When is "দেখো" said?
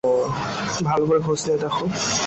1.63-1.83